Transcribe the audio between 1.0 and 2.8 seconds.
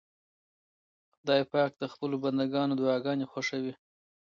خدای پاک د خپلو بندګانو